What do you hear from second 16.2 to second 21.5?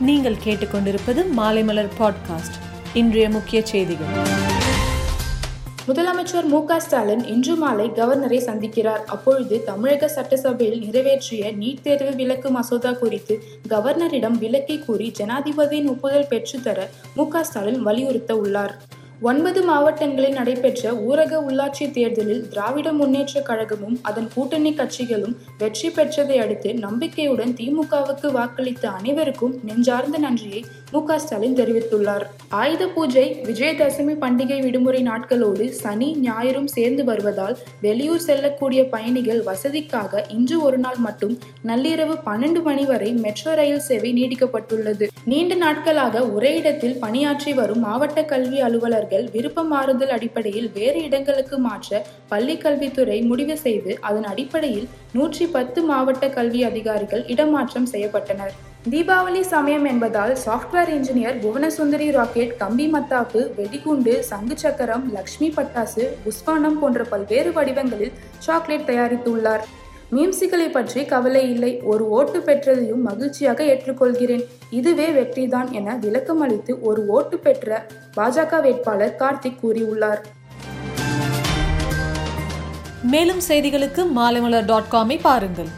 பெற்றுத்தர மு க ஸ்டாலின் வலியுறுத்த உள்ளார். ஒன்பது மாவட்டங்களில் நடைபெற்ற ஊரக